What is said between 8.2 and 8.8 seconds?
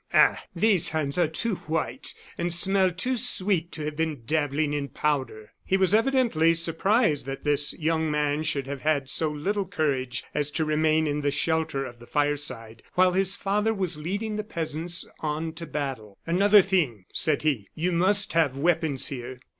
should